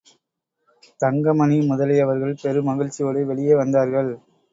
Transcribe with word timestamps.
தங்கமணி 0.99 1.57
முதலியவர்கள் 1.67 2.39
பெருமகிழ்ச்சியோடு 2.41 3.21
வெளியே 3.25 3.55
வந்தார்கள். 3.55 4.11